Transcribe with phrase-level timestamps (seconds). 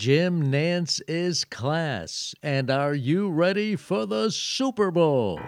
[0.00, 2.34] Jim Nance is class.
[2.42, 5.38] And are you ready for the Super Bowl?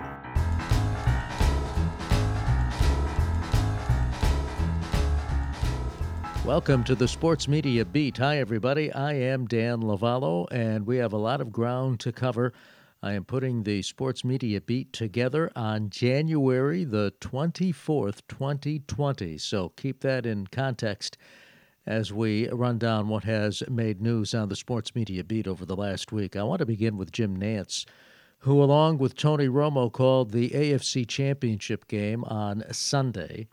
[6.44, 8.18] Welcome to the Sports Media Beat.
[8.18, 8.92] Hi, everybody.
[8.92, 12.52] I am Dan Lovallo, and we have a lot of ground to cover.
[13.02, 19.38] I am putting the Sports Media Beat together on January the 24th, 2020.
[19.38, 21.16] So keep that in context
[21.86, 25.76] as we run down what has made news on the sports media beat over the
[25.76, 26.36] last week.
[26.36, 27.84] I want to begin with Jim Nance,
[28.38, 33.48] who, along with Tony Romo, called the AFC Championship game on Sunday.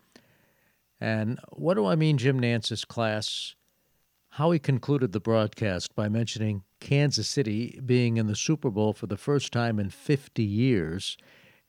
[0.99, 3.55] And what do I mean, Jim Nance's class?
[4.33, 9.07] How he concluded the broadcast by mentioning Kansas City being in the Super Bowl for
[9.07, 11.17] the first time in 50 years.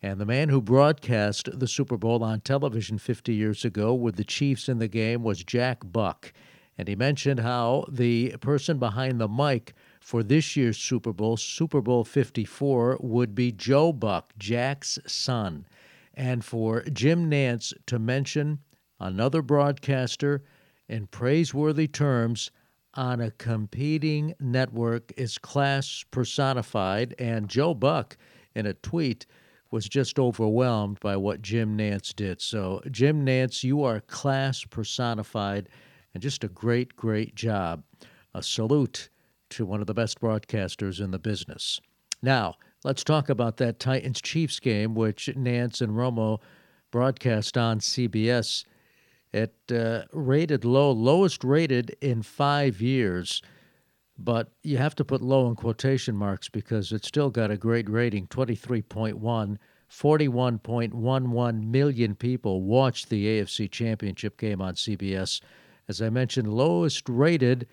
[0.03, 4.25] And the man who broadcast the Super Bowl on television 50 years ago with the
[4.25, 6.33] Chiefs in the game was Jack Buck.
[6.79, 11.83] And he mentioned how the person behind the mic for this year's Super Bowl, Super
[11.83, 15.67] Bowl 54, would be Joe Buck, Jack's son.
[16.15, 18.61] And for Jim Nance to mention
[18.99, 20.43] another broadcaster
[20.89, 22.51] in praiseworthy terms
[22.95, 27.15] on a competing network is class personified.
[27.19, 28.17] And Joe Buck,
[28.55, 29.27] in a tweet,
[29.71, 32.41] was just overwhelmed by what Jim Nance did.
[32.41, 35.69] So, Jim Nance, you are class personified
[36.15, 37.85] and just a great, great job.
[38.35, 39.09] A salute
[39.51, 41.81] to one of the best broadcasters in the business.
[42.23, 46.41] Now, let's talk about that Titans Chiefs game, which Nance and Romo
[46.91, 48.65] broadcast on CBS.
[49.33, 53.43] It uh, rated low, lowest rated in five years,
[54.23, 57.89] but you have to put low in quotation marks because it still got a great
[57.89, 59.57] rating 23.1.
[59.91, 65.41] 41.11 million people watched the AFC Championship game on CBS
[65.91, 67.67] as I mentioned, lowest rated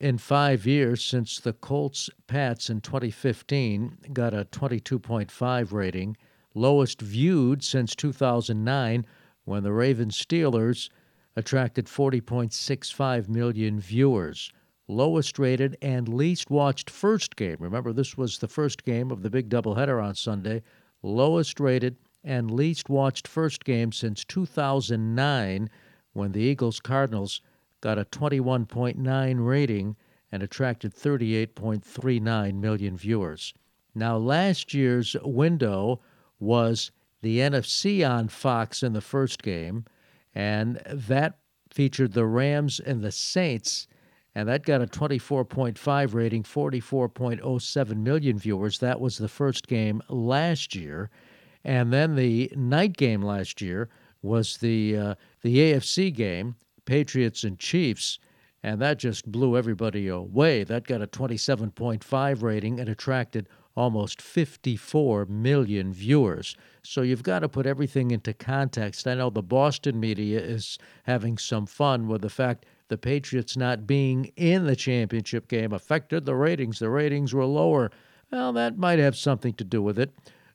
[0.00, 6.16] in five years since the Colts Pats in 2015 got a 22.5 rating,
[6.54, 9.06] lowest viewed since 2009
[9.44, 10.90] when the Ravens Steelers
[11.36, 14.52] attracted 40.65 million viewers.
[14.88, 17.56] Lowest rated and least watched first game.
[17.58, 20.62] Remember, this was the first game of the big doubleheader on Sunday.
[21.02, 25.70] Lowest rated and least watched first game since 2009
[26.12, 27.40] when the Eagles Cardinals
[27.80, 29.96] got a 21.9 rating
[30.32, 33.54] and attracted 38.39 million viewers.
[33.94, 36.00] Now, last year's window
[36.38, 36.90] was
[37.22, 39.84] the NFC on Fox in the first game,
[40.34, 41.38] and that
[41.70, 43.86] featured the Rams and the Saints,
[44.36, 48.78] and that got a 24.5 rating, 44.07 million viewers.
[48.80, 51.08] That was the first game last year.
[51.64, 53.88] And then the night game last year
[54.20, 56.54] was the uh, the AFC game,
[56.84, 58.18] Patriots and Chiefs,
[58.62, 60.64] and that just blew everybody away.
[60.64, 66.56] That got a 27.5 rating and attracted almost 54 million viewers.
[66.82, 69.06] So you've got to put everything into context.
[69.06, 73.86] I know the Boston media is having some fun with the fact the Patriots not
[73.86, 76.78] being in the championship game affected the ratings.
[76.78, 77.90] The ratings were lower.
[78.30, 80.12] Well, that might have something to do with it.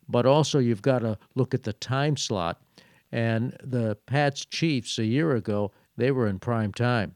[0.08, 2.60] But also, you've got to look at the time slot.
[3.12, 7.14] And the Pats Chiefs a year ago, they were in prime time.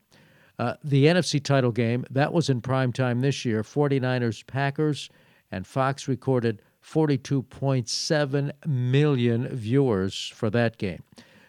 [0.59, 3.63] Uh, the NFC title game, that was in prime time this year.
[3.63, 5.11] 49ers Packers,
[5.51, 11.03] and Fox recorded 42.7 million viewers for that game.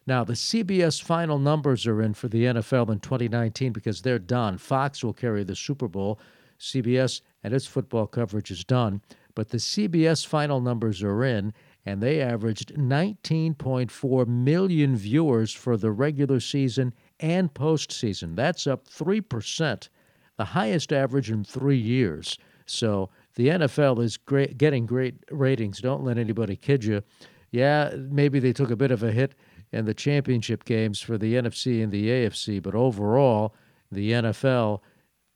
[0.07, 4.57] Now, the CBS final numbers are in for the NFL in 2019 because they're done.
[4.57, 6.17] Fox will carry the Super Bowl.
[6.59, 9.01] CBS and its football coverage is done.
[9.35, 11.53] But the CBS final numbers are in,
[11.85, 18.35] and they averaged 19.4 million viewers for the regular season and postseason.
[18.35, 19.89] That's up 3%,
[20.37, 22.39] the highest average in three years.
[22.65, 25.79] So the NFL is great, getting great ratings.
[25.81, 27.03] Don't let anybody kid you.
[27.51, 29.35] Yeah, maybe they took a bit of a hit
[29.71, 33.53] in the championship games for the NFC and the AFC, but overall,
[33.91, 34.81] the NFL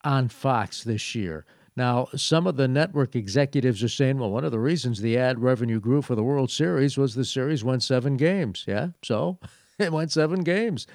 [0.04, 1.46] on Fox this year.
[1.76, 5.40] Now, some of the network executives are saying, well, one of the reasons the ad
[5.40, 8.66] revenue grew for the World Series was the series won seven games.
[8.68, 9.40] Yeah, so
[9.80, 10.86] it went seven games.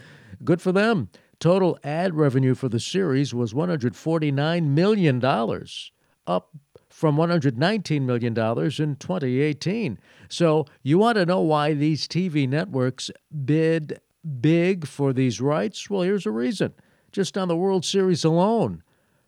[0.45, 1.09] Good for them.
[1.39, 5.25] Total ad revenue for the series was $149 million,
[6.27, 6.51] up
[6.89, 9.99] from $119 million in 2018.
[10.29, 13.11] So, you want to know why these TV networks
[13.45, 14.01] bid
[14.41, 15.89] big for these rights?
[15.89, 16.73] Well, here's a reason.
[17.13, 18.83] Just on the World Series alone,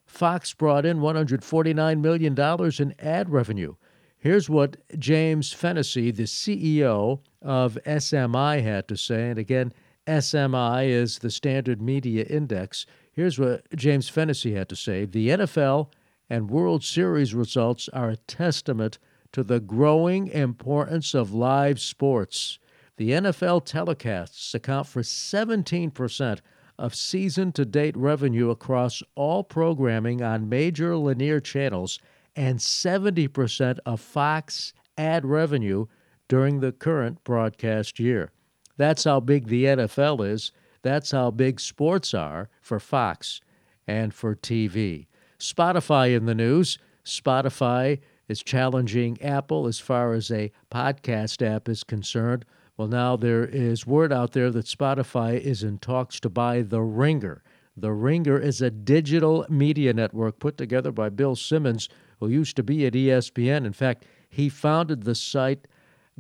[0.09, 3.75] Fox brought in $149 million in ad revenue.
[4.19, 9.31] Here's what James Fennessy, the CEO of SMI, had to say.
[9.31, 9.73] And again,
[10.09, 12.87] SMI is the Standard Media Index.
[13.13, 15.93] Here's what James Fennessy had to say The NFL
[16.31, 18.99] and World Series results are a testament
[19.33, 22.59] to the growing importance of live sports.
[22.97, 26.41] The NFL telecasts account for 17%
[26.79, 31.99] of season to date revenue across all programming on major linear channels
[32.37, 35.87] and 70% of Fox ad revenue
[36.29, 38.31] during the current broadcast year.
[38.77, 40.53] That's how big the NFL is.
[40.83, 43.41] That's how big sports are for Fox
[43.87, 45.07] and for TV.
[45.39, 46.79] Spotify in the news.
[47.05, 47.99] Spotify
[48.29, 52.45] is challenging Apple as far as a podcast app is concerned.
[52.79, 56.81] Well, now there is word out there that Spotify is in talks to buy The
[56.81, 57.43] Ringer.
[57.77, 61.89] The Ringer is a digital media network put together by Bill Simmons,
[62.21, 63.67] who used to be at ESPN.
[63.67, 65.67] In fact, he founded the site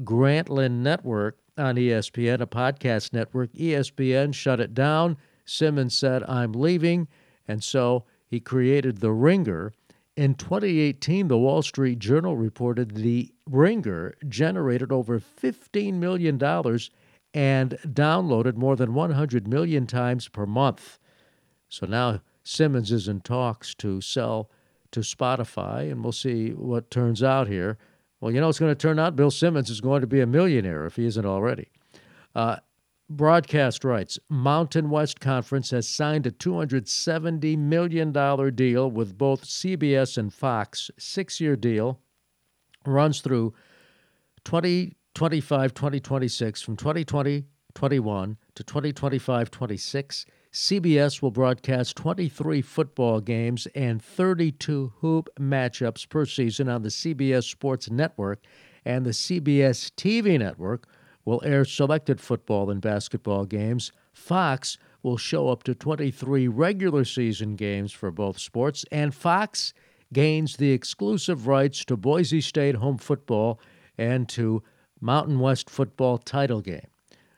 [0.02, 3.52] Grantland Network on ESPN, a podcast network.
[3.52, 5.16] ESPN shut it down.
[5.44, 7.06] Simmons said, I'm leaving.
[7.46, 9.72] And so he created The Ringer.
[10.18, 16.34] In 2018, the Wall Street Journal reported The Ringer generated over $15 million
[17.32, 20.98] and downloaded more than 100 million times per month.
[21.68, 24.50] So now Simmons is in talks to sell
[24.90, 27.78] to Spotify, and we'll see what turns out here.
[28.20, 30.26] Well, you know, it's going to turn out Bill Simmons is going to be a
[30.26, 31.68] millionaire if he isn't already.
[32.34, 32.56] Uh,
[33.10, 34.18] broadcast rights.
[34.28, 38.12] Mountain West Conference has signed a $270 million
[38.54, 40.90] deal with both CBS and Fox.
[40.98, 42.00] Six year deal
[42.86, 43.54] runs through
[44.44, 47.44] 2025 2026 from 2020
[47.74, 50.26] 21 to 2025 26.
[50.52, 57.44] CBS will broadcast 23 football games and 32 hoop matchups per season on the CBS
[57.44, 58.40] Sports Network,
[58.84, 60.88] and the CBS TV network
[61.28, 63.92] will air selected football and basketball games.
[64.14, 69.74] Fox will show up to 23 regular season games for both sports, and Fox
[70.10, 73.60] gains the exclusive rights to Boise State home football
[73.98, 74.62] and to
[75.02, 76.88] Mountain West football title game.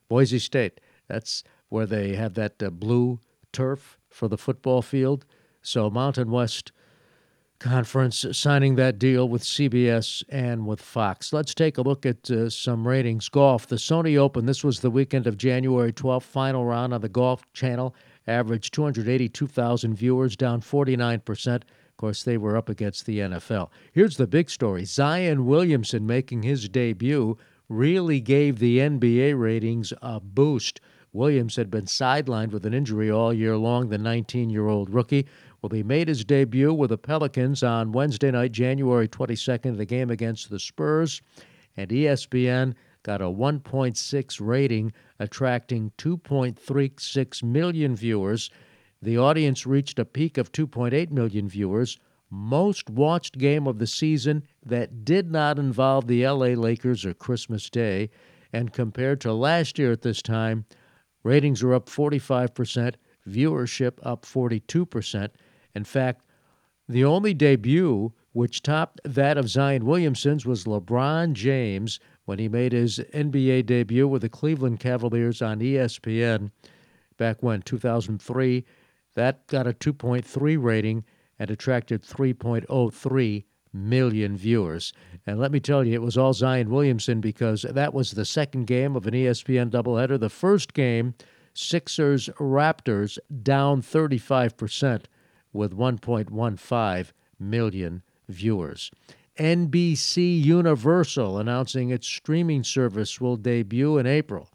[0.08, 3.18] Boise State, that's where they have that uh, blue
[3.52, 5.24] turf for the football field.
[5.62, 6.70] So Mountain West
[7.60, 11.30] Conference signing that deal with CBS and with Fox.
[11.30, 13.28] Let's take a look at uh, some ratings.
[13.28, 14.46] Golf, the Sony Open.
[14.46, 17.94] This was the weekend of January 12th, final round on the Golf Channel.
[18.26, 21.54] Averaged 282,000 viewers, down 49%.
[21.56, 21.62] Of
[21.98, 23.68] course, they were up against the NFL.
[23.92, 27.36] Here's the big story Zion Williamson making his debut
[27.68, 30.80] really gave the NBA ratings a boost.
[31.12, 35.26] Williams had been sidelined with an injury all year long, the 19 year old rookie.
[35.62, 40.10] Well, he made his debut with the Pelicans on Wednesday night, January 22nd, the game
[40.10, 41.20] against the Spurs,
[41.76, 48.50] and ESPN got a 1.6 rating, attracting 2.36 million viewers.
[49.02, 51.98] The audience reached a peak of 2.8 million viewers,
[52.30, 57.68] most watched game of the season that did not involve the LA Lakers or Christmas
[57.68, 58.10] Day.
[58.52, 60.64] And compared to last year at this time,
[61.22, 62.94] Ratings are up 45%,
[63.28, 65.28] viewership up 42%.
[65.74, 66.24] In fact,
[66.88, 72.72] the only debut which topped that of Zion Williamson's was LeBron James when he made
[72.72, 76.50] his NBA debut with the Cleveland Cavaliers on ESPN
[77.16, 78.64] back when, 2003.
[79.14, 81.04] That got a 2.3 rating
[81.38, 84.92] and attracted 3.03 million viewers.
[85.26, 88.66] And let me tell you, it was all Zion Williamson because that was the second
[88.66, 90.18] game of an ESPN doubleheader.
[90.18, 91.14] The first game,
[91.54, 95.04] Sixers Raptors down 35%
[95.52, 98.90] with 1.15 million viewers.
[99.38, 104.50] NBC Universal announcing its streaming service will debut in April.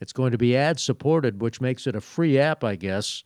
[0.00, 3.22] It's going to be ad supported, which makes it a free app, I guess.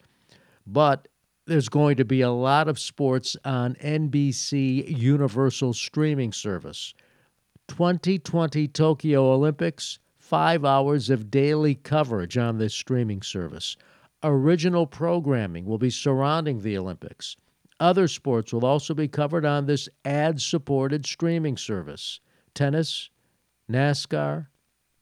[0.67, 1.09] But
[1.47, 6.93] there's going to be a lot of sports on NBC Universal streaming service.
[7.69, 13.77] 2020 Tokyo Olympics, five hours of daily coverage on this streaming service.
[14.23, 17.37] Original programming will be surrounding the Olympics.
[17.79, 22.21] Other sports will also be covered on this ad supported streaming service
[22.55, 23.11] tennis,
[23.71, 24.49] NASCAR,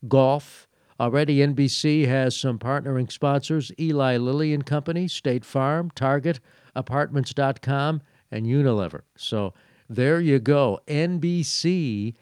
[0.09, 0.69] golf.
[1.01, 6.41] Already, NBC has some partnering sponsors Eli Lilly and Company, State Farm, Target,
[6.75, 9.03] Apartments.com, and Unilever.
[9.17, 9.55] So
[9.89, 10.81] there you go.
[10.87, 12.15] NBC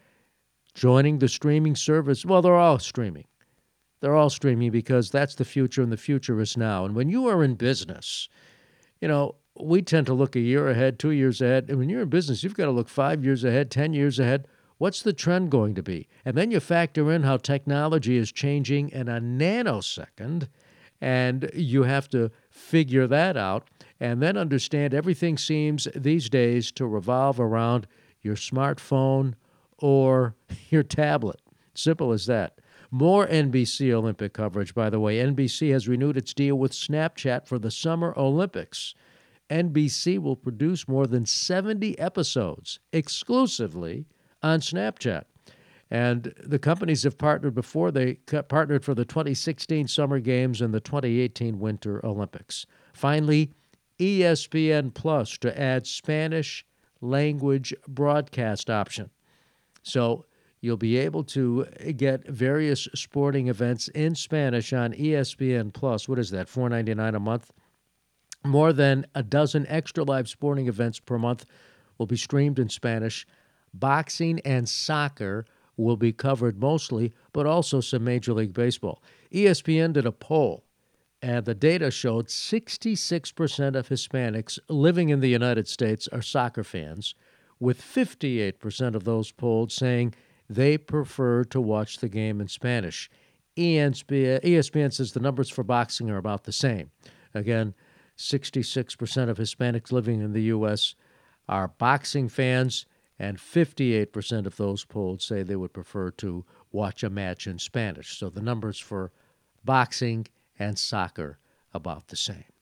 [0.75, 2.25] joining the streaming service.
[2.25, 3.25] Well, they're all streaming.
[4.05, 6.85] They're all streaming because that's the future, and the future is now.
[6.85, 8.29] And when you are in business,
[9.01, 11.71] you know, we tend to look a year ahead, two years ahead.
[11.71, 14.47] And when you're in business, you've got to look five years ahead, 10 years ahead.
[14.77, 16.07] What's the trend going to be?
[16.23, 20.49] And then you factor in how technology is changing in a nanosecond,
[21.01, 23.71] and you have to figure that out
[24.01, 27.87] and then understand everything seems these days to revolve around
[28.21, 29.33] your smartphone
[29.79, 30.35] or
[30.69, 31.41] your tablet.
[31.73, 32.59] Simple as that.
[32.95, 35.17] More NBC Olympic coverage, by the way.
[35.17, 38.95] NBC has renewed its deal with Snapchat for the Summer Olympics.
[39.51, 44.07] NBC will produce more than 70 episodes exclusively
[44.45, 45.25] on Snapchat.
[45.91, 47.91] And the companies have partnered before.
[47.91, 48.15] They
[48.49, 52.65] partnered for the 2016 Summer Games and the 2018 Winter Olympics.
[52.93, 53.51] Finally,
[53.99, 56.65] ESPN Plus to add Spanish
[57.01, 59.11] language broadcast option.
[59.83, 60.27] So
[60.65, 66.09] you'll be able to uh, get various sporting events in Spanish on ESPN Plus.
[66.09, 66.49] What is that?
[66.49, 67.53] $4.99 a month.
[68.45, 71.45] More than a dozen extra live sporting events per month
[71.99, 73.27] will be streamed in Spanish.
[73.75, 75.45] Boxing and soccer
[75.77, 79.03] will be covered mostly, but also some Major League Baseball.
[79.33, 80.65] ESPN did a poll,
[81.21, 87.15] and the data showed 66% of Hispanics living in the United States are soccer fans,
[87.61, 90.15] with 58% of those polled saying
[90.49, 93.11] they prefer to watch the game in Spanish.
[93.57, 96.91] ESPN says the numbers for boxing are about the same.
[97.35, 97.75] Again,
[98.17, 100.95] 66% of Hispanics living in the U.S.
[101.49, 102.87] are boxing fans,
[103.19, 108.19] and 58% of those polled say they would prefer to watch a match in Spanish.
[108.19, 109.13] So the numbers for
[109.65, 110.27] boxing
[110.59, 111.39] and soccer
[111.73, 112.54] about the same.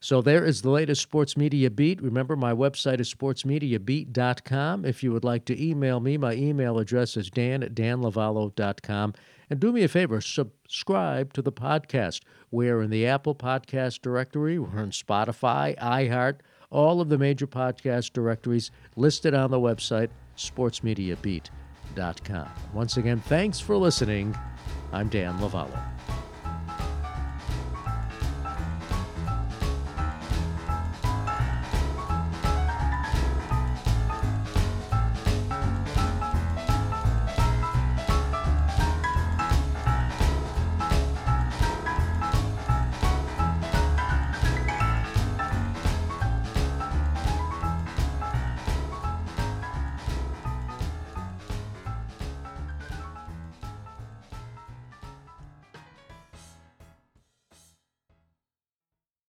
[0.00, 2.00] So there is the latest Sports Media Beat.
[2.00, 4.84] Remember, my website is sportsmediabeat.com.
[4.84, 9.14] If you would like to email me, my email address is dan at danlovallo.com.
[9.50, 12.20] And do me a favor, subscribe to the podcast.
[12.50, 16.40] We're in the Apple Podcast Directory, we're in Spotify, iHeart,
[16.70, 22.48] all of the major podcast directories listed on the website, sportsmediabeat.com.
[22.74, 24.36] Once again, thanks for listening.
[24.92, 25.97] I'm Dan Lovallo.